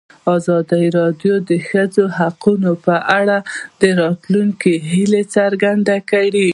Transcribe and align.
ازادي 0.35 0.85
راډیو 0.97 1.33
د 1.41 1.43
د 1.49 1.51
ښځو 1.67 2.03
حقونه 2.17 2.71
په 2.85 2.95
اړه 3.19 3.37
د 3.81 3.83
راتلونکي 4.01 4.73
هیلې 4.89 5.23
څرګندې 5.35 5.97
کړې. 6.11 6.49